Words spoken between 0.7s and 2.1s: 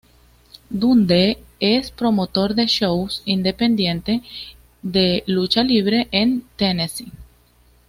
Dundee es